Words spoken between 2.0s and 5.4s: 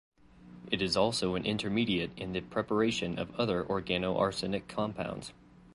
in the preparation of other organoarsenic compounds.